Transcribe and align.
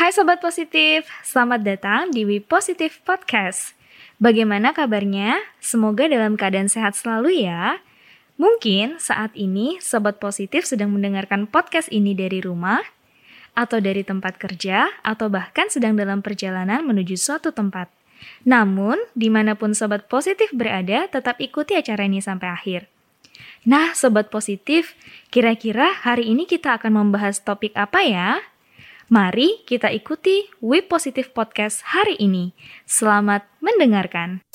Hai 0.00 0.16
Sobat 0.16 0.40
Positif, 0.40 1.04
selamat 1.20 1.60
datang 1.60 2.08
di 2.08 2.24
We 2.24 2.40
Positive 2.40 3.04
Podcast. 3.04 3.76
Bagaimana 4.16 4.72
kabarnya? 4.72 5.36
Semoga 5.60 6.08
dalam 6.08 6.40
keadaan 6.40 6.72
sehat 6.72 6.96
selalu 6.96 7.44
ya. 7.44 7.84
Mungkin 8.40 8.96
saat 8.96 9.36
ini 9.36 9.76
Sobat 9.84 10.16
Positif 10.16 10.64
sedang 10.64 10.96
mendengarkan 10.96 11.44
podcast 11.44 11.92
ini 11.92 12.16
dari 12.16 12.40
rumah, 12.40 12.80
atau 13.52 13.76
dari 13.76 14.00
tempat 14.00 14.40
kerja, 14.40 14.88
atau 15.04 15.28
bahkan 15.28 15.68
sedang 15.68 16.00
dalam 16.00 16.24
perjalanan 16.24 16.80
menuju 16.80 17.20
suatu 17.20 17.52
tempat. 17.52 17.92
Namun, 18.48 18.96
di 19.12 19.28
mana 19.28 19.52
pun 19.52 19.76
Sobat 19.76 20.08
Positif 20.08 20.48
berada, 20.56 21.12
tetap 21.12 21.36
ikuti 21.44 21.76
acara 21.76 22.08
ini 22.08 22.24
sampai 22.24 22.48
akhir. 22.48 22.88
Nah, 23.68 23.92
Sobat 23.92 24.32
Positif, 24.32 24.96
kira-kira 25.28 25.92
hari 25.92 26.32
ini 26.32 26.48
kita 26.48 26.80
akan 26.80 27.04
membahas 27.04 27.44
topik 27.44 27.76
apa 27.76 28.00
ya? 28.00 28.40
Mari 29.10 29.66
kita 29.66 29.90
ikuti 29.90 30.46
We 30.62 30.86
Positive 30.86 31.34
Podcast 31.34 31.82
hari 31.82 32.14
ini. 32.22 32.54
Selamat 32.86 33.42
mendengarkan. 33.58 34.46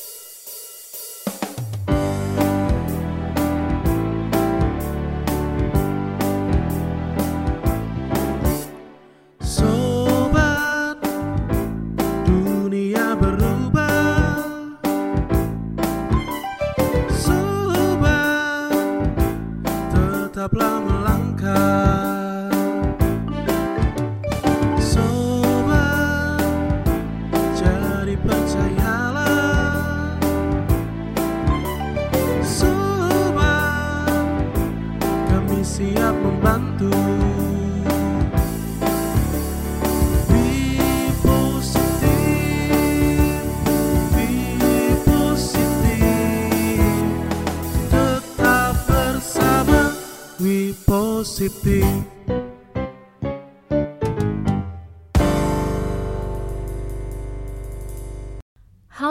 Halo 51.75 52.07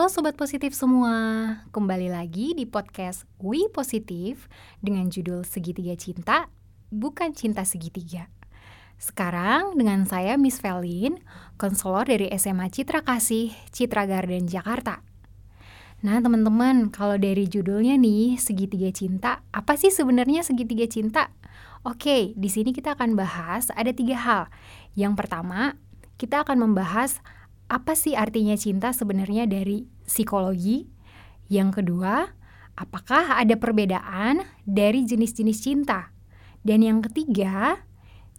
Sobat 0.09 0.33
Positif 0.41 0.73
semua, 0.73 1.61
kembali 1.77 2.09
lagi 2.09 2.57
di 2.57 2.65
podcast 2.65 3.29
We 3.37 3.69
Positif 3.69 4.49
dengan 4.81 5.13
judul 5.13 5.45
Segitiga 5.45 5.93
Cinta, 6.01 6.49
bukan 6.89 7.37
cinta 7.37 7.69
segitiga. 7.69 8.33
Sekarang 8.97 9.77
dengan 9.77 10.09
saya 10.09 10.41
Miss 10.41 10.65
Velin, 10.65 11.21
konselor 11.61 12.09
dari 12.09 12.33
SMA 12.41 12.73
Citra 12.73 13.05
Kasih, 13.05 13.53
Citra 13.69 14.09
Garden, 14.09 14.49
Jakarta. 14.49 15.05
Nah 16.05 16.21
teman-teman, 16.21 16.89
kalau 16.89 17.21
dari 17.21 17.45
judulnya 17.45 18.01
nih, 18.01 18.41
Segitiga 18.41 18.89
Cinta, 18.93 19.41
apa 19.53 19.77
sih 19.77 19.93
sebenarnya 19.93 20.45
segitiga 20.45 20.89
cinta? 20.89 21.29
Oke, 21.85 22.33
di 22.33 22.49
sini 22.49 22.73
kita 22.73 22.97
akan 22.97 23.13
bahas 23.13 23.69
ada 23.77 23.93
tiga 23.93 24.17
hal. 24.17 24.43
Yang 24.97 25.21
pertama, 25.21 25.77
kita 26.17 26.41
akan 26.41 26.65
membahas 26.65 27.21
apa 27.69 27.93
sih 27.93 28.17
artinya 28.17 28.57
cinta 28.57 28.89
sebenarnya 28.97 29.45
dari 29.45 29.85
psikologi? 30.09 30.89
Yang 31.53 31.85
kedua, 31.85 32.25
apakah 32.73 33.37
ada 33.37 33.61
perbedaan 33.61 34.49
dari 34.65 35.05
jenis-jenis 35.05 35.61
cinta? 35.61 36.09
Dan 36.65 36.81
yang 36.81 37.05
ketiga, 37.05 37.85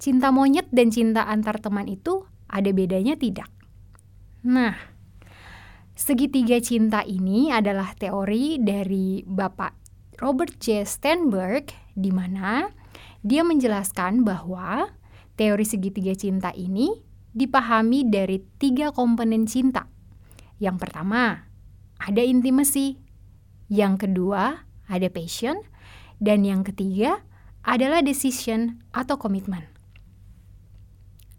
cinta 0.02 0.34
monyet 0.34 0.66
dan 0.74 0.90
cinta 0.90 1.30
antar 1.30 1.62
teman 1.62 1.86
itu 1.86 2.26
ada 2.50 2.74
bedanya 2.74 3.14
tidak? 3.14 3.54
Nah, 4.42 4.74
segitiga 5.94 6.58
cinta 6.66 7.06
ini 7.06 7.54
adalah 7.54 7.94
teori 7.94 8.58
dari 8.58 9.22
Bapak 9.22 9.86
Robert 10.18 10.58
J. 10.58 10.82
Sternberg 10.82 11.70
di 11.94 12.10
mana 12.10 12.85
dia 13.26 13.42
menjelaskan 13.42 14.28
bahwa 14.28 14.92
teori 15.36 15.66
segitiga 15.68 16.16
cinta 16.16 16.52
ini 16.56 16.92
dipahami 17.36 18.08
dari 18.08 18.40
tiga 18.62 18.96
komponen 18.96 19.44
cinta. 19.44 19.92
Yang 20.58 20.88
pertama, 20.88 21.52
ada 22.00 22.24
intimacy. 22.24 22.96
Yang 23.68 24.08
kedua, 24.08 24.64
ada 24.88 25.08
passion. 25.12 25.60
Dan 26.16 26.48
yang 26.48 26.64
ketiga, 26.64 27.20
adalah 27.66 28.00
decision 28.00 28.80
atau 28.96 29.20
komitmen. 29.20 29.68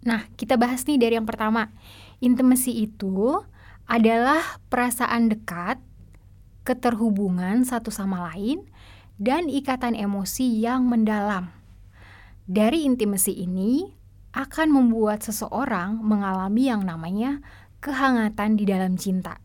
Nah, 0.04 0.26
kita 0.36 0.60
bahas 0.60 0.84
nih 0.84 1.00
dari 1.00 1.14
yang 1.16 1.24
pertama. 1.24 1.72
Intimacy 2.20 2.84
itu 2.84 3.40
adalah 3.86 4.60
perasaan 4.68 5.30
dekat, 5.30 5.78
keterhubungan 6.66 7.62
satu 7.62 7.94
sama 7.94 8.30
lain, 8.34 8.66
dan 9.16 9.48
ikatan 9.48 9.96
emosi 9.96 10.60
yang 10.60 10.88
mendalam. 10.88 11.52
Dari 12.46 12.84
intimacy 12.86 13.42
ini, 13.42 13.96
akan 14.36 14.68
membuat 14.68 15.24
seseorang 15.24 15.96
mengalami 16.04 16.68
yang 16.68 16.84
namanya 16.84 17.40
kehangatan 17.80 18.60
di 18.60 18.68
dalam 18.68 19.00
cinta. 19.00 19.40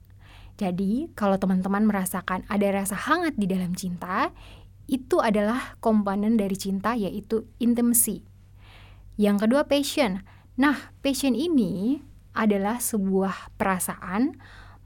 Jadi, 0.60 1.10
kalau 1.16 1.40
teman-teman 1.40 1.88
merasakan 1.88 2.44
ada 2.52 2.68
rasa 2.76 2.94
hangat 2.94 3.40
di 3.40 3.48
dalam 3.48 3.72
cinta, 3.74 4.36
itu 4.92 5.24
adalah 5.24 5.80
komponen 5.80 6.36
dari 6.36 6.54
cinta 6.60 6.92
yaitu 6.94 7.48
intimacy. 7.64 8.28
Yang 9.16 9.48
kedua 9.48 9.64
passion. 9.66 10.28
Nah, 10.60 10.92
passion 11.00 11.34
ini 11.34 12.04
adalah 12.36 12.84
sebuah 12.84 13.56
perasaan 13.56 14.36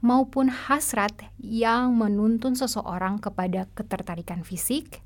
maupun 0.04 0.52
hasrat 0.52 1.32
yang 1.40 1.96
menuntun 1.96 2.52
seseorang 2.52 3.20
kepada 3.20 3.68
ketertarikan 3.72 4.44
fisik 4.44 5.00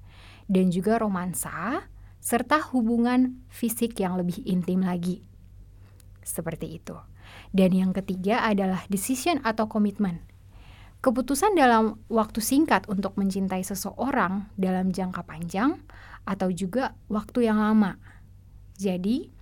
dan 0.51 0.75
juga 0.75 0.99
romansa 0.99 1.87
serta 2.21 2.61
hubungan 2.75 3.41
fisik 3.49 3.97
yang 3.97 4.19
lebih 4.21 4.43
intim 4.45 4.85
lagi. 4.85 5.25
Seperti 6.21 6.77
itu. 6.77 6.99
Dan 7.55 7.73
yang 7.73 7.91
ketiga 7.95 8.45
adalah 8.45 8.85
decision 8.91 9.41
atau 9.47 9.71
komitmen. 9.71 10.21
Keputusan 11.01 11.57
dalam 11.57 11.97
waktu 12.13 12.45
singkat 12.45 12.85
untuk 12.93 13.17
mencintai 13.17 13.65
seseorang 13.65 14.53
dalam 14.61 14.93
jangka 14.93 15.25
panjang 15.25 15.81
atau 16.29 16.53
juga 16.53 16.93
waktu 17.09 17.49
yang 17.49 17.57
lama. 17.57 17.97
Jadi, 18.77 19.33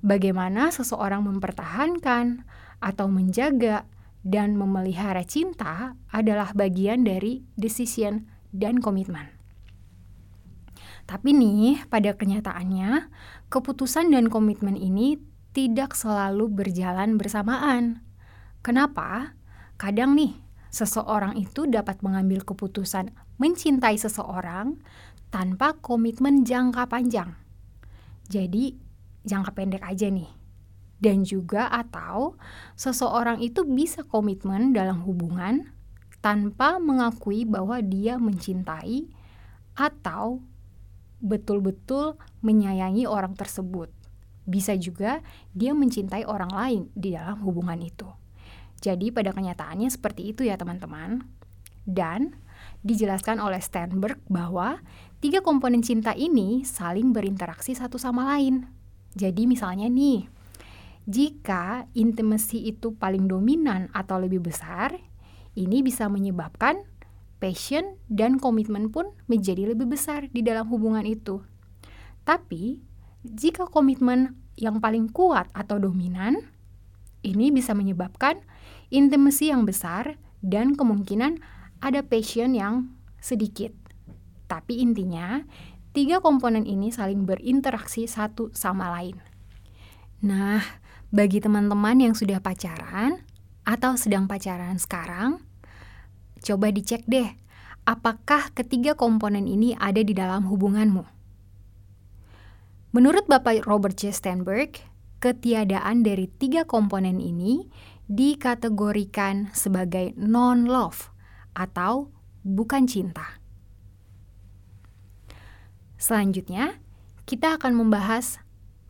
bagaimana 0.00 0.72
seseorang 0.72 1.20
mempertahankan 1.28 2.48
atau 2.80 3.06
menjaga 3.12 3.84
dan 4.22 4.54
memelihara 4.54 5.26
cinta 5.26 5.98
adalah 6.14 6.54
bagian 6.54 7.02
dari 7.02 7.42
decision 7.58 8.26
dan 8.54 8.78
komitmen. 8.78 9.26
Tapi 11.06 11.34
nih, 11.34 11.82
pada 11.90 12.14
kenyataannya, 12.14 13.10
keputusan 13.50 14.14
dan 14.14 14.30
komitmen 14.30 14.78
ini 14.78 15.18
tidak 15.50 15.98
selalu 15.98 16.48
berjalan 16.48 17.18
bersamaan. 17.18 18.00
Kenapa? 18.62 19.34
Kadang 19.76 20.14
nih, 20.14 20.38
seseorang 20.70 21.34
itu 21.36 21.66
dapat 21.66 22.00
mengambil 22.06 22.46
keputusan 22.46 23.10
mencintai 23.42 23.98
seseorang 23.98 24.78
tanpa 25.34 25.74
komitmen 25.82 26.46
jangka 26.46 26.86
panjang. 26.86 27.34
Jadi, 28.30 28.78
jangka 29.26 29.50
pendek 29.52 29.82
aja 29.82 30.06
nih. 30.06 30.41
Dan 31.02 31.26
juga 31.26 31.66
atau 31.66 32.38
seseorang 32.78 33.42
itu 33.42 33.66
bisa 33.66 34.06
komitmen 34.06 34.70
dalam 34.70 35.02
hubungan 35.02 35.66
tanpa 36.22 36.78
mengakui 36.78 37.42
bahwa 37.42 37.82
dia 37.82 38.14
mencintai 38.22 39.10
atau 39.74 40.38
betul-betul 41.18 42.14
menyayangi 42.46 43.10
orang 43.10 43.34
tersebut. 43.34 43.90
Bisa 44.46 44.78
juga 44.78 45.26
dia 45.50 45.74
mencintai 45.74 46.22
orang 46.22 46.54
lain 46.54 46.82
di 46.94 47.18
dalam 47.18 47.42
hubungan 47.42 47.82
itu. 47.82 48.06
Jadi 48.82 49.14
pada 49.14 49.34
kenyataannya 49.34 49.90
seperti 49.90 50.34
itu 50.34 50.46
ya 50.46 50.54
teman-teman. 50.54 51.22
Dan 51.82 52.38
dijelaskan 52.86 53.42
oleh 53.42 53.58
Sternberg 53.58 54.18
bahwa 54.30 54.78
tiga 55.18 55.42
komponen 55.42 55.82
cinta 55.82 56.14
ini 56.14 56.62
saling 56.62 57.10
berinteraksi 57.10 57.74
satu 57.74 57.98
sama 57.98 58.26
lain. 58.34 58.70
Jadi 59.14 59.46
misalnya 59.46 59.86
nih, 59.86 60.26
jika 61.08 61.90
intimacy 61.98 62.70
itu 62.70 62.94
paling 62.94 63.26
dominan 63.26 63.90
atau 63.90 64.22
lebih 64.22 64.42
besar, 64.42 64.94
ini 65.58 65.82
bisa 65.82 66.06
menyebabkan 66.06 66.86
passion 67.42 67.98
dan 68.06 68.38
komitmen 68.38 68.94
pun 68.94 69.10
menjadi 69.26 69.74
lebih 69.74 69.90
besar 69.90 70.30
di 70.30 70.46
dalam 70.46 70.70
hubungan 70.70 71.02
itu. 71.02 71.42
Tapi, 72.22 72.78
jika 73.26 73.66
komitmen 73.66 74.38
yang 74.54 74.78
paling 74.78 75.10
kuat 75.10 75.50
atau 75.50 75.82
dominan, 75.82 76.38
Ini 77.22 77.54
bisa 77.54 77.70
menyebabkan 77.70 78.42
intimacy 78.90 79.54
yang 79.54 79.62
besar 79.62 80.18
dan 80.42 80.74
kemungkinan 80.74 81.38
ada 81.78 82.02
passion 82.02 82.58
yang 82.58 82.90
sedikit. 83.22 83.70
Tapi 84.50 84.82
intinya, 84.82 85.46
tiga 85.94 86.18
komponen 86.18 86.66
ini 86.66 86.90
saling 86.90 87.22
berinteraksi 87.22 88.10
satu 88.10 88.50
sama 88.50 88.90
lain. 88.90 89.22
Nah, 90.26 90.81
bagi 91.12 91.44
teman-teman 91.44 92.00
yang 92.00 92.14
sudah 92.16 92.40
pacaran 92.40 93.20
atau 93.68 94.00
sedang 94.00 94.24
pacaran 94.24 94.80
sekarang, 94.80 95.44
coba 96.40 96.72
dicek 96.72 97.04
deh, 97.04 97.36
apakah 97.84 98.48
ketiga 98.56 98.96
komponen 98.96 99.44
ini 99.44 99.76
ada 99.76 100.00
di 100.00 100.16
dalam 100.16 100.48
hubunganmu. 100.48 101.04
Menurut 102.96 103.28
Bapak 103.28 103.68
Robert 103.68 104.00
J. 104.00 104.12
Sternberg, 104.12 104.80
ketiadaan 105.20 106.00
dari 106.00 106.32
tiga 106.32 106.64
komponen 106.64 107.20
ini 107.20 107.68
dikategorikan 108.08 109.52
sebagai 109.52 110.16
non-love 110.16 111.12
atau 111.52 112.08
bukan 112.40 112.88
cinta. 112.88 113.36
Selanjutnya, 116.00 116.82
kita 117.28 117.56
akan 117.60 117.78
membahas 117.78 118.42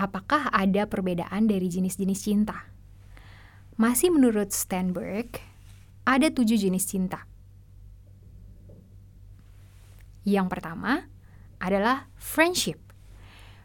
apakah 0.02 0.50
ada 0.50 0.90
perbedaan 0.90 1.46
dari 1.46 1.70
jenis-jenis 1.70 2.20
cinta. 2.26 2.66
Masih 3.78 4.10
menurut 4.10 4.50
Sternberg, 4.50 5.38
ada 6.02 6.26
tujuh 6.34 6.58
jenis 6.58 6.90
cinta. 6.90 7.22
Yang 10.26 10.58
pertama 10.58 11.06
adalah 11.62 12.10
friendship. 12.19 12.82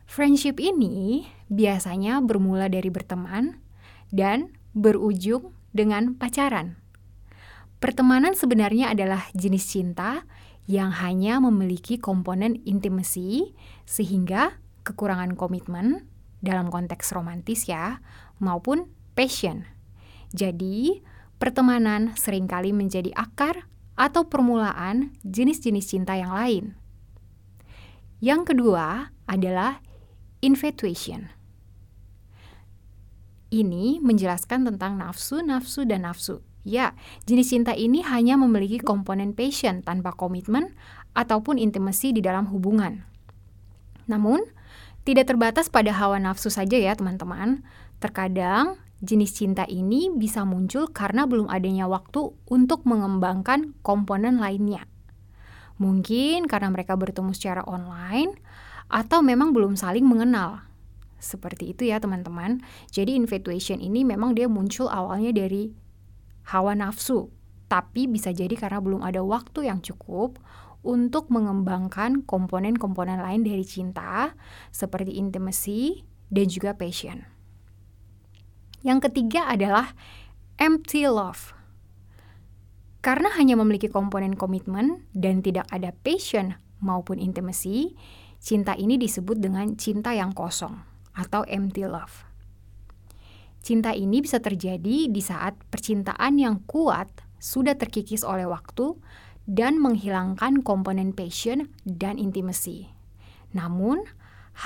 Friendship 0.06 0.62
ini 0.62 1.26
biasanya 1.50 2.22
bermula 2.22 2.70
dari 2.70 2.94
berteman 2.94 3.58
dan 4.14 4.54
berujung 4.78 5.58
dengan 5.74 6.14
pacaran. 6.16 6.78
Pertemanan 7.78 8.34
sebenarnya 8.34 8.94
adalah 8.94 9.30
jenis 9.38 9.70
cinta 9.70 10.26
yang 10.66 10.90
hanya 10.98 11.38
memiliki 11.38 12.02
komponen 12.02 12.58
intimacy 12.66 13.54
sehingga 13.86 14.58
kekurangan 14.82 15.38
komitmen 15.38 16.08
dalam 16.42 16.70
konteks 16.70 17.14
romantis 17.14 17.66
ya 17.66 18.02
maupun 18.38 18.90
passion. 19.18 19.66
Jadi, 20.36 21.02
pertemanan 21.42 22.14
sering 22.20 22.46
kali 22.46 22.76
menjadi 22.76 23.10
akar 23.16 23.66
atau 23.98 24.30
permulaan 24.30 25.18
jenis-jenis 25.26 25.90
cinta 25.90 26.14
yang 26.14 26.30
lain. 26.30 26.78
Yang 28.22 28.54
kedua 28.54 29.14
adalah 29.26 29.82
infatuation. 30.42 31.30
Ini 33.48 34.04
menjelaskan 34.04 34.68
tentang 34.68 35.00
nafsu, 35.00 35.40
nafsu, 35.40 35.88
dan 35.88 36.04
nafsu. 36.04 36.44
Ya, 36.68 36.92
jenis 37.24 37.56
cinta 37.56 37.72
ini 37.72 38.04
hanya 38.04 38.36
memiliki 38.36 38.84
komponen 38.84 39.32
passion 39.32 39.80
tanpa 39.80 40.12
komitmen 40.12 40.76
ataupun 41.16 41.56
intimasi 41.56 42.12
di 42.12 42.20
dalam 42.20 42.52
hubungan. 42.52 43.08
Namun, 44.12 44.44
tidak 45.08 45.32
terbatas 45.32 45.72
pada 45.72 45.96
hawa 45.96 46.20
nafsu 46.20 46.52
saja 46.52 46.76
ya 46.76 46.92
teman-teman. 46.92 47.64
Terkadang, 48.04 48.76
jenis 49.00 49.40
cinta 49.40 49.64
ini 49.64 50.12
bisa 50.12 50.44
muncul 50.44 50.92
karena 50.92 51.24
belum 51.24 51.48
adanya 51.48 51.88
waktu 51.88 52.36
untuk 52.52 52.84
mengembangkan 52.84 53.72
komponen 53.88 54.44
lainnya. 54.44 54.84
Mungkin 55.80 56.52
karena 56.52 56.68
mereka 56.76 57.00
bertemu 57.00 57.32
secara 57.32 57.64
online, 57.64 58.36
atau 58.92 59.24
memang 59.24 59.56
belum 59.56 59.80
saling 59.80 60.04
mengenal. 60.04 60.68
Seperti 61.24 61.72
itu 61.72 61.88
ya 61.88 62.04
teman-teman. 62.04 62.60
Jadi 62.92 63.16
infatuation 63.16 63.80
ini 63.80 64.04
memang 64.04 64.36
dia 64.36 64.52
muncul 64.52 64.92
awalnya 64.92 65.32
dari 65.32 65.72
hawa 66.52 66.76
nafsu, 66.76 67.32
tapi 67.72 68.12
bisa 68.12 68.36
jadi 68.36 68.60
karena 68.60 68.84
belum 68.84 69.08
ada 69.08 69.24
waktu 69.24 69.72
yang 69.72 69.80
cukup 69.80 70.36
untuk 70.88 71.28
mengembangkan 71.28 72.24
komponen-komponen 72.24 73.20
lain 73.20 73.44
dari 73.44 73.68
cinta 73.68 74.32
seperti 74.72 75.20
intimacy 75.20 76.08
dan 76.32 76.48
juga 76.48 76.80
passion. 76.80 77.28
Yang 78.88 79.12
ketiga 79.12 79.52
adalah 79.52 79.92
empty 80.56 81.04
love. 81.12 81.52
Karena 83.04 83.28
hanya 83.36 83.60
memiliki 83.60 83.92
komponen 83.92 84.40
komitmen 84.40 85.04
dan 85.12 85.44
tidak 85.44 85.68
ada 85.76 85.92
passion 85.92 86.56
maupun 86.80 87.20
intimacy, 87.20 88.00
cinta 88.40 88.72
ini 88.80 88.96
disebut 88.96 89.38
dengan 89.44 89.76
cinta 89.76 90.16
yang 90.16 90.32
kosong 90.32 90.80
atau 91.12 91.44
empty 91.44 91.84
love. 91.84 92.28
Cinta 93.60 93.92
ini 93.92 94.24
bisa 94.24 94.40
terjadi 94.40 95.12
di 95.12 95.20
saat 95.20 95.60
percintaan 95.68 96.40
yang 96.40 96.64
kuat 96.64 97.12
sudah 97.38 97.76
terkikis 97.76 98.24
oleh 98.24 98.48
waktu 98.48 98.96
dan 99.48 99.80
menghilangkan 99.80 100.60
komponen 100.62 101.16
passion 101.16 101.72
dan 101.88 102.20
intimacy. 102.20 102.92
Namun, 103.56 104.04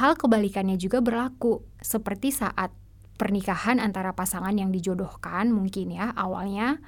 hal 0.01 0.17
kebalikannya 0.17 0.75
juga 0.81 1.05
berlaku, 1.05 1.61
seperti 1.77 2.33
saat 2.33 2.73
pernikahan 3.21 3.77
antara 3.77 4.17
pasangan 4.17 4.57
yang 4.57 4.73
dijodohkan 4.73 5.53
mungkin 5.53 5.93
ya 5.93 6.09
awalnya 6.17 6.81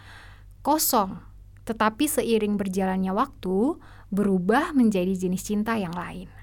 kosong, 0.66 1.22
tetapi 1.70 2.10
seiring 2.10 2.58
berjalannya 2.58 3.14
waktu 3.14 3.78
berubah 4.10 4.74
menjadi 4.74 5.14
jenis 5.14 5.46
cinta 5.46 5.78
yang 5.78 5.94
lain. 5.94 6.34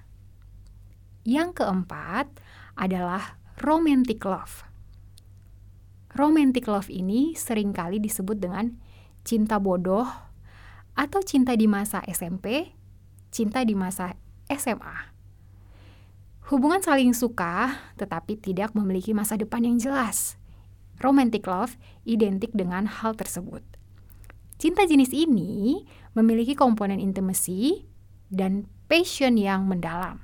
Yang 1.27 1.59
keempat 1.59 2.31
adalah 2.79 3.43
romantic 3.59 4.23
love. 4.23 4.63
Romantic 6.15 6.71
love 6.71 6.87
ini 6.87 7.35
sering 7.35 7.75
kali 7.75 7.99
disebut 7.99 8.39
dengan 8.39 8.79
cinta 9.27 9.59
bodoh 9.59 10.30
atau 10.95 11.21
cinta 11.23 11.55
di 11.55 11.71
masa 11.71 12.03
SMP, 12.07 12.75
cinta 13.31 13.63
di 13.63 13.75
masa 13.79 14.15
SMA. 14.51 15.15
Hubungan 16.51 16.83
saling 16.83 17.15
suka 17.15 17.79
tetapi 17.95 18.35
tidak 18.35 18.75
memiliki 18.75 19.15
masa 19.15 19.39
depan 19.39 19.63
yang 19.63 19.79
jelas. 19.79 20.35
Romantic 21.01 21.47
love 21.47 21.79
identik 22.03 22.51
dengan 22.53 22.85
hal 22.91 23.15
tersebut. 23.15 23.63
Cinta 24.61 24.85
jenis 24.85 25.15
ini 25.17 25.87
memiliki 26.13 26.53
komponen 26.53 27.01
intimacy 27.01 27.89
dan 28.29 28.69
passion 28.91 29.41
yang 29.41 29.65
mendalam. 29.65 30.21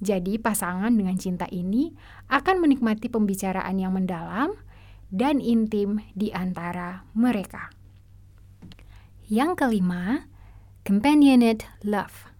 Jadi, 0.00 0.40
pasangan 0.40 0.94
dengan 0.94 1.18
cinta 1.20 1.44
ini 1.52 1.92
akan 2.32 2.62
menikmati 2.62 3.12
pembicaraan 3.12 3.76
yang 3.76 3.92
mendalam 3.92 4.56
dan 5.12 5.42
intim 5.42 6.00
di 6.16 6.32
antara 6.32 7.04
mereka. 7.12 7.79
Yang 9.30 9.62
kelima, 9.62 10.26
companionate 10.82 11.62
love. 11.86 12.34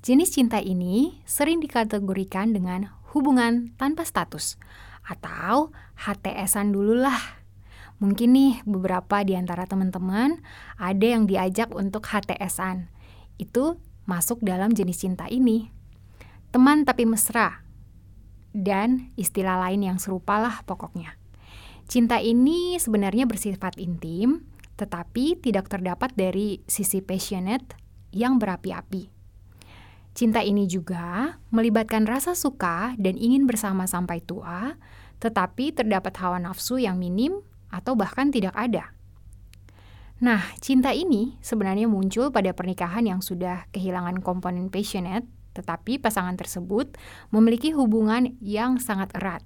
Jenis 0.00 0.32
cinta 0.32 0.64
ini 0.64 1.20
sering 1.28 1.60
dikategorikan 1.60 2.56
dengan 2.56 2.88
hubungan 3.12 3.76
tanpa 3.76 4.08
status 4.08 4.56
atau 5.04 5.68
HTS-an 6.00 6.72
dulu 6.72 6.96
lah. 6.96 7.20
Mungkin 8.00 8.32
nih 8.32 8.64
beberapa 8.64 9.20
di 9.20 9.36
antara 9.36 9.68
teman-teman 9.68 10.40
ada 10.80 11.04
yang 11.04 11.28
diajak 11.28 11.68
untuk 11.76 12.00
HTS-an. 12.08 12.88
Itu 13.36 13.76
masuk 14.08 14.40
dalam 14.40 14.72
jenis 14.72 15.04
cinta 15.04 15.28
ini 15.28 15.68
teman 16.48 16.88
tapi 16.88 17.04
mesra, 17.04 17.60
dan 18.56 19.12
istilah 19.20 19.68
lain 19.68 19.84
yang 19.84 20.00
serupa 20.00 20.40
lah 20.40 20.64
pokoknya. 20.64 21.20
Cinta 21.84 22.24
ini 22.24 22.80
sebenarnya 22.80 23.28
bersifat 23.28 23.76
intim, 23.76 24.48
tetapi 24.78 25.42
tidak 25.42 25.66
terdapat 25.66 26.14
dari 26.14 26.62
sisi 26.70 27.02
passionate 27.02 27.74
yang 28.14 28.38
berapi-api. 28.38 29.10
Cinta 30.14 30.42
ini 30.42 30.70
juga 30.70 31.36
melibatkan 31.50 32.06
rasa 32.06 32.32
suka 32.32 32.94
dan 32.98 33.18
ingin 33.18 33.44
bersama 33.44 33.90
sampai 33.90 34.22
tua, 34.22 34.78
tetapi 35.18 35.74
terdapat 35.74 36.14
hawa 36.22 36.38
nafsu 36.38 36.78
yang 36.78 36.96
minim 36.96 37.42
atau 37.68 37.98
bahkan 37.98 38.30
tidak 38.30 38.54
ada. 38.54 38.94
Nah, 40.18 40.42
cinta 40.58 40.90
ini 40.94 41.38
sebenarnya 41.42 41.86
muncul 41.86 42.30
pada 42.34 42.50
pernikahan 42.50 43.06
yang 43.06 43.22
sudah 43.22 43.70
kehilangan 43.70 44.22
komponen 44.22 44.70
passionate 44.70 45.26
tetapi 45.58 45.98
pasangan 45.98 46.38
tersebut 46.38 46.94
memiliki 47.34 47.74
hubungan 47.74 48.38
yang 48.38 48.78
sangat 48.78 49.10
erat. 49.18 49.42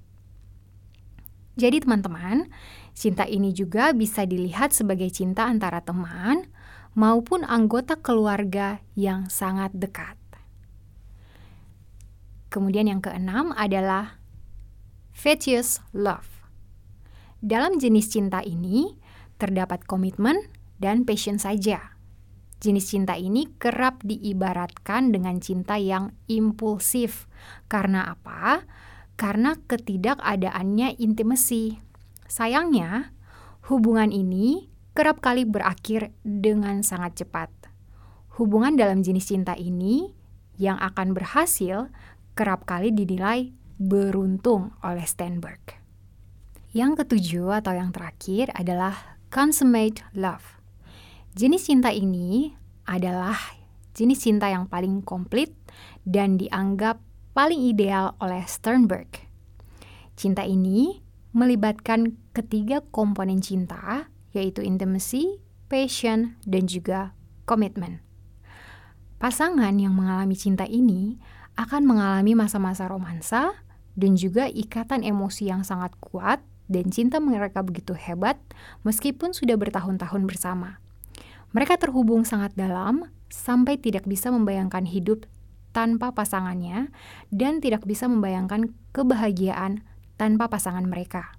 Jadi 1.57 1.85
teman-teman, 1.85 2.49
cinta 2.93 3.25
ini 3.29 3.51
juga 3.53 3.91
bisa 3.97 4.25
dilihat 4.29 4.73
sebagai 4.77 5.09
cinta 5.13 5.49
antara 5.49 5.83
teman 5.83 6.49
maupun 6.93 7.45
anggota 7.45 7.97
keluarga 7.99 8.81
yang 8.95 9.29
sangat 9.33 9.73
dekat. 9.73 10.17
Kemudian 12.53 12.89
yang 12.89 13.01
keenam 13.01 13.57
adalah 13.57 14.21
fetious 15.13 15.81
love. 15.97 16.29
Dalam 17.41 17.81
jenis 17.81 18.13
cinta 18.13 18.45
ini 18.45 19.01
terdapat 19.41 19.89
komitmen 19.89 20.37
dan 20.77 21.09
passion 21.09 21.41
saja. 21.41 21.97
Jenis 22.63 22.95
cinta 22.95 23.19
ini 23.19 23.51
kerap 23.59 24.05
diibaratkan 24.07 25.11
dengan 25.11 25.43
cinta 25.43 25.81
yang 25.81 26.15
impulsif. 26.31 27.27
Karena 27.67 28.15
apa? 28.15 28.63
karena 29.23 29.55
ketidakadaannya 29.71 30.99
intimasi. 30.99 31.79
Sayangnya, 32.33 33.12
hubungan 33.69 34.09
ini 34.09 34.73
kerap 34.97 35.21
kali 35.21 35.45
berakhir 35.45 36.17
dengan 36.25 36.81
sangat 36.81 37.21
cepat. 37.21 37.53
Hubungan 38.41 38.73
dalam 38.73 39.05
jenis 39.05 39.29
cinta 39.29 39.53
ini 39.53 40.17
yang 40.57 40.81
akan 40.81 41.12
berhasil 41.12 41.93
kerap 42.33 42.65
kali 42.65 42.89
dinilai 42.89 43.53
beruntung 43.77 44.73
oleh 44.81 45.05
Steinberg. 45.05 45.61
Yang 46.73 47.05
ketujuh 47.05 47.61
atau 47.61 47.77
yang 47.77 47.93
terakhir 47.93 48.49
adalah 48.57 49.21
consummate 49.29 50.01
love. 50.17 50.57
Jenis 51.37 51.69
cinta 51.69 51.93
ini 51.93 52.57
adalah 52.89 53.37
jenis 53.93 54.25
cinta 54.25 54.49
yang 54.49 54.73
paling 54.73 55.05
komplit 55.05 55.53
dan 56.09 56.41
dianggap 56.41 56.97
paling 57.37 57.61
ideal 57.61 58.17
oleh 58.25 58.41
Sternberg. 58.49 59.21
Cinta 60.17 60.49
ini 60.49 61.12
melibatkan 61.33 62.17
ketiga 62.37 62.85
komponen 62.93 63.41
cinta, 63.41 64.09
yaitu 64.33 64.61
intimacy, 64.65 65.41
passion, 65.69 66.37
dan 66.45 66.69
juga 66.69 67.17
komitmen. 67.49 68.05
Pasangan 69.17 69.73
yang 69.77 69.97
mengalami 69.97 70.37
cinta 70.37 70.69
ini 70.69 71.17
akan 71.57 71.85
mengalami 71.85 72.33
masa-masa 72.37 72.89
romansa 72.89 73.53
dan 73.93 74.17
juga 74.17 74.49
ikatan 74.49 75.05
emosi 75.05 75.53
yang 75.53 75.62
sangat 75.62 75.93
kuat 76.01 76.41
dan 76.69 76.89
cinta 76.89 77.21
mereka 77.21 77.61
begitu 77.61 77.93
hebat 77.93 78.41
meskipun 78.83 79.37
sudah 79.37 79.55
bertahun-tahun 79.61 80.25
bersama. 80.25 80.81
Mereka 81.53 81.77
terhubung 81.77 82.25
sangat 82.25 82.57
dalam 82.57 83.12
sampai 83.29 83.77
tidak 83.77 84.09
bisa 84.09 84.33
membayangkan 84.33 84.89
hidup 84.89 85.29
tanpa 85.77 86.12
pasangannya 86.12 86.89
dan 87.29 87.61
tidak 87.61 87.85
bisa 87.85 88.09
membayangkan 88.09 88.73
kebahagiaan 88.97 89.85
tanpa 90.16 90.49
pasangan 90.49 90.85
mereka. 90.85 91.37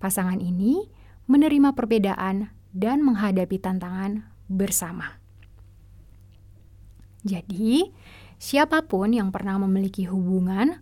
Pasangan 0.00 0.40
ini 0.40 0.88
menerima 1.30 1.76
perbedaan 1.76 2.50
dan 2.74 3.02
menghadapi 3.06 3.58
tantangan 3.62 4.26
bersama. 4.50 5.20
Jadi, 7.22 7.92
siapa 8.40 8.88
pun 8.88 9.12
yang 9.12 9.28
pernah 9.28 9.60
memiliki 9.60 10.08
hubungan, 10.08 10.80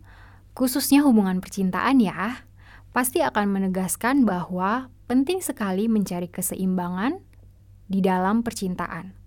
khususnya 0.55 1.03
hubungan 1.03 1.43
percintaan 1.43 1.99
ya, 1.99 2.47
pasti 2.95 3.21
akan 3.21 3.51
menegaskan 3.51 4.23
bahwa 4.23 4.89
penting 5.11 5.43
sekali 5.43 5.91
mencari 5.91 6.31
keseimbangan 6.31 7.19
di 7.91 7.99
dalam 7.99 8.47
percintaan. 8.47 9.19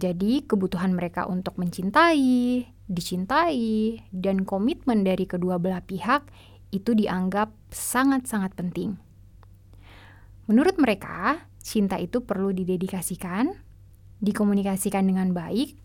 Jadi, 0.00 0.48
kebutuhan 0.48 0.96
mereka 0.96 1.28
untuk 1.28 1.60
mencintai, 1.60 2.64
dicintai, 2.88 4.00
dan 4.16 4.48
komitmen 4.48 5.04
dari 5.04 5.28
kedua 5.28 5.60
belah 5.60 5.84
pihak 5.84 6.24
itu 6.70 6.94
dianggap 6.94 7.50
sangat-sangat 7.70 8.54
penting. 8.54 8.98
Menurut 10.50 10.78
mereka, 10.82 11.46
cinta 11.62 11.98
itu 11.98 12.26
perlu 12.26 12.50
didedikasikan, 12.50 13.54
dikomunikasikan 14.18 15.06
dengan 15.06 15.30
baik, 15.30 15.78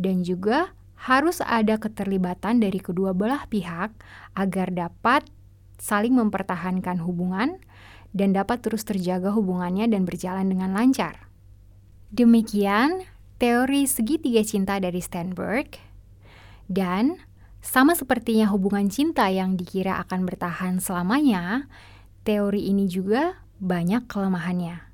dan 0.00 0.24
juga 0.24 0.72
harus 0.98 1.44
ada 1.44 1.76
keterlibatan 1.76 2.58
dari 2.58 2.80
kedua 2.80 3.12
belah 3.12 3.46
pihak 3.46 3.92
agar 4.34 4.68
dapat 4.72 5.28
saling 5.78 6.16
mempertahankan 6.16 6.98
hubungan 7.04 7.62
dan 8.10 8.34
dapat 8.34 8.64
terus 8.64 8.82
terjaga 8.82 9.30
hubungannya 9.30 9.86
dan 9.86 10.02
berjalan 10.08 10.48
dengan 10.48 10.74
lancar. 10.74 11.28
Demikian 12.10 13.04
teori 13.38 13.86
segitiga 13.86 14.42
cinta 14.42 14.80
dari 14.82 14.98
Steinberg. 14.98 15.78
Dan 16.68 17.16
sama 17.58 17.98
sepertinya 17.98 18.46
hubungan 18.48 18.86
cinta 18.88 19.26
yang 19.28 19.58
dikira 19.58 19.98
akan 20.02 20.24
bertahan 20.24 20.78
selamanya, 20.78 21.66
teori 22.22 22.70
ini 22.70 22.86
juga 22.86 23.42
banyak 23.58 24.06
kelemahannya. 24.06 24.86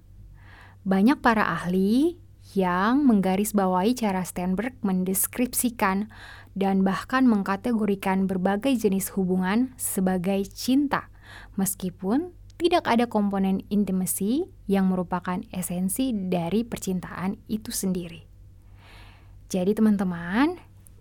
Banyak 0.84 1.20
para 1.20 1.48
ahli 1.48 2.16
yang 2.56 3.04
menggarisbawahi 3.08 3.96
cara 3.96 4.22
Steinberg 4.24 4.76
mendeskripsikan 4.84 6.08
dan 6.54 6.86
bahkan 6.86 7.26
mengkategorikan 7.26 8.30
berbagai 8.30 8.76
jenis 8.78 9.10
hubungan 9.16 9.74
sebagai 9.74 10.46
cinta, 10.52 11.10
meskipun 11.58 12.30
tidak 12.54 12.86
ada 12.86 13.10
komponen 13.10 13.66
intimasi 13.68 14.46
yang 14.70 14.86
merupakan 14.86 15.42
esensi 15.50 16.14
dari 16.14 16.62
percintaan 16.62 17.34
itu 17.50 17.74
sendiri. 17.74 18.22
Jadi 19.50 19.74
teman-teman, 19.74 20.54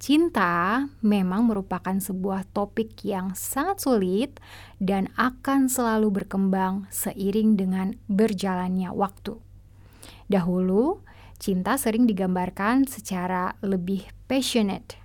cinta 0.03 0.83
memang 0.99 1.47
merupakan 1.47 1.95
sebuah 1.95 2.51
topik 2.51 3.07
yang 3.07 3.31
sangat 3.39 3.87
sulit 3.87 4.35
dan 4.83 5.07
akan 5.15 5.71
selalu 5.71 6.11
berkembang 6.11 6.91
seiring 6.91 7.55
dengan 7.55 7.95
berjalannya 8.11 8.91
waktu. 8.91 9.39
Dahulu, 10.27 10.99
cinta 11.39 11.79
sering 11.79 12.03
digambarkan 12.03 12.83
secara 12.83 13.55
lebih 13.63 14.11
passionate 14.27 14.99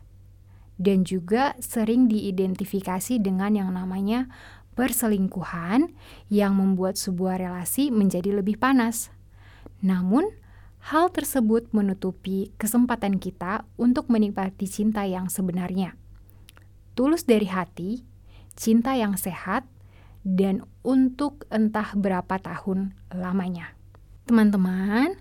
dan 0.83 1.07
juga 1.07 1.55
sering 1.63 2.11
diidentifikasi 2.11 3.23
dengan 3.23 3.55
yang 3.55 3.71
namanya 3.71 4.27
perselingkuhan 4.75 5.95
yang 6.27 6.59
membuat 6.59 6.99
sebuah 6.99 7.39
relasi 7.39 7.95
menjadi 7.95 8.35
lebih 8.35 8.59
panas. 8.59 9.15
Namun, 9.79 10.27
hal 10.89 11.13
tersebut 11.13 11.69
menutupi 11.77 12.49
kesempatan 12.57 13.21
kita 13.21 13.69
untuk 13.77 14.09
menikmati 14.09 14.65
cinta 14.65 15.05
yang 15.05 15.29
sebenarnya. 15.29 16.01
Tulus 16.97 17.29
dari 17.29 17.45
hati, 17.45 18.09
cinta 18.57 18.97
yang 18.97 19.21
sehat, 19.21 19.69
dan 20.25 20.65
untuk 20.81 21.45
entah 21.53 21.93
berapa 21.93 22.41
tahun 22.41 22.97
lamanya. 23.13 23.77
Teman-teman, 24.25 25.21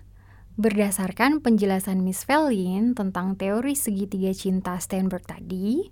berdasarkan 0.56 1.44
penjelasan 1.44 2.00
Miss 2.00 2.24
Felin 2.24 2.96
tentang 2.96 3.36
teori 3.36 3.76
segitiga 3.76 4.32
cinta 4.32 4.80
Steinberg 4.80 5.28
tadi, 5.28 5.84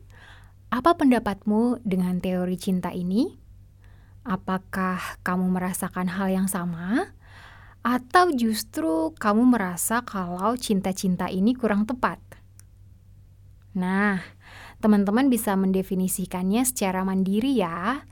apa 0.73 0.97
pendapatmu 0.97 1.85
dengan 1.85 2.16
teori 2.16 2.56
cinta 2.56 2.97
ini? 2.97 3.28
Apakah 4.25 5.21
kamu 5.21 5.52
merasakan 5.52 6.16
hal 6.16 6.33
yang 6.33 6.49
sama? 6.49 7.15
Atau 7.87 8.35
justru 8.35 9.14
kamu 9.14 9.47
merasa 9.47 10.02
kalau 10.02 10.59
cinta-cinta 10.59 11.31
ini 11.31 11.55
kurang 11.55 11.87
tepat? 11.87 12.19
Nah, 13.78 14.19
teman-teman 14.83 15.31
bisa 15.31 15.55
mendefinisikannya 15.55 16.66
secara 16.66 17.07
mandiri 17.07 17.55
ya. 17.55 18.02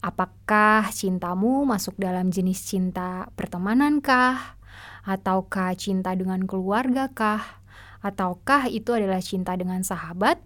Apakah 0.00 0.88
cintamu 0.96 1.68
masuk 1.68 2.00
dalam 2.00 2.32
jenis 2.32 2.72
cinta 2.72 3.28
pertemanankah? 3.36 4.56
Ataukah 5.04 5.76
cinta 5.76 6.16
dengan 6.16 6.48
keluarga 6.48 7.12
kah? 7.12 7.60
Ataukah 8.00 8.72
itu 8.72 8.96
adalah 8.96 9.20
cinta 9.20 9.52
dengan 9.60 9.84
sahabat? 9.84 10.40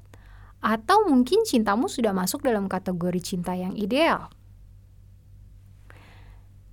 Atau 0.58 1.06
mungkin 1.06 1.46
cintamu 1.46 1.86
sudah 1.86 2.10
masuk 2.10 2.42
dalam 2.42 2.66
kategori 2.66 3.22
cinta 3.22 3.54
yang 3.54 3.78
ideal? 3.78 4.26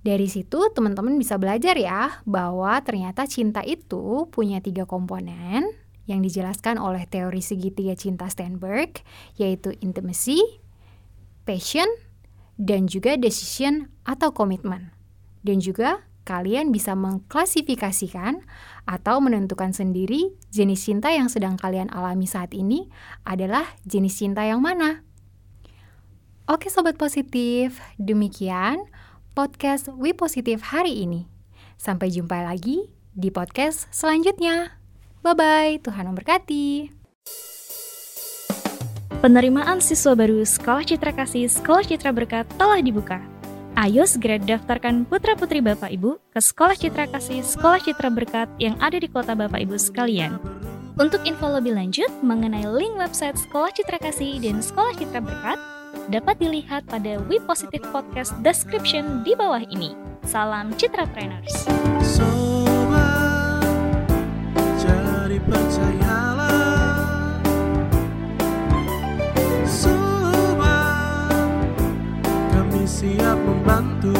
Dari 0.00 0.32
situ 0.32 0.64
teman-teman 0.72 1.20
bisa 1.20 1.36
belajar 1.36 1.76
ya 1.76 2.24
bahwa 2.24 2.80
ternyata 2.80 3.28
cinta 3.28 3.60
itu 3.60 4.32
punya 4.32 4.64
tiga 4.64 4.88
komponen 4.88 5.68
yang 6.08 6.24
dijelaskan 6.24 6.80
oleh 6.80 7.04
teori 7.04 7.44
segitiga 7.44 7.92
cinta 7.92 8.24
Steinberg 8.32 9.04
yaitu 9.36 9.76
intimacy, 9.84 10.40
passion, 11.44 11.86
dan 12.56 12.88
juga 12.88 13.20
decision 13.20 13.92
atau 14.08 14.32
komitmen. 14.32 14.96
Dan 15.44 15.60
juga 15.60 16.08
kalian 16.24 16.72
bisa 16.72 16.96
mengklasifikasikan 16.96 18.40
atau 18.88 19.20
menentukan 19.20 19.76
sendiri 19.76 20.32
jenis 20.48 20.80
cinta 20.88 21.12
yang 21.12 21.28
sedang 21.28 21.60
kalian 21.60 21.92
alami 21.92 22.24
saat 22.24 22.56
ini 22.56 22.88
adalah 23.28 23.68
jenis 23.84 24.16
cinta 24.16 24.48
yang 24.48 24.64
mana. 24.64 25.04
Oke 26.48 26.72
sobat 26.72 26.96
positif, 26.96 27.78
demikian 28.00 28.80
podcast 29.32 29.86
We 29.94 30.10
Positif 30.12 30.74
hari 30.74 31.06
ini. 31.06 31.30
Sampai 31.78 32.12
jumpa 32.12 32.42
lagi 32.44 32.90
di 33.14 33.30
podcast 33.30 33.88
selanjutnya. 33.94 34.76
Bye-bye, 35.22 35.80
Tuhan 35.84 36.10
memberkati. 36.12 36.90
Penerimaan 39.20 39.84
siswa 39.84 40.16
baru 40.16 40.40
Sekolah 40.40 40.80
Citra 40.80 41.12
Kasih 41.12 41.44
Sekolah 41.44 41.84
Citra 41.84 42.08
Berkat 42.08 42.48
telah 42.56 42.80
dibuka. 42.80 43.20
Ayo 43.76 44.08
segera 44.08 44.40
daftarkan 44.40 45.04
putra-putri 45.04 45.60
Bapak 45.60 45.92
Ibu 45.92 46.16
ke 46.32 46.40
Sekolah 46.40 46.72
Citra 46.72 47.04
Kasih 47.04 47.44
Sekolah 47.44 47.80
Citra 47.84 48.08
Berkat 48.08 48.48
yang 48.56 48.80
ada 48.80 48.96
di 48.96 49.06
kota 49.06 49.36
Bapak 49.36 49.60
Ibu 49.60 49.76
sekalian. 49.76 50.40
Untuk 50.96 51.24
info 51.28 51.48
lebih 51.48 51.76
lanjut 51.76 52.08
mengenai 52.20 52.64
link 52.64 52.96
website 52.96 53.36
Sekolah 53.36 53.72
Citra 53.72 54.00
Kasih 54.00 54.40
dan 54.40 54.64
Sekolah 54.64 54.92
Citra 54.96 55.20
Berkat, 55.20 55.79
dapat 56.10 56.38
dilihat 56.42 56.86
pada 56.86 57.18
We 57.26 57.38
Positive 57.42 57.84
Podcast 57.94 58.34
description 58.42 59.22
di 59.26 59.34
bawah 59.34 59.62
ini. 59.68 59.94
Salam 60.26 60.74
Citra 60.76 61.06
Trainers. 61.14 61.66
Siap 73.00 73.38
membantu. 73.48 74.12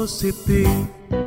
We 0.00 0.06
positif 0.06 1.19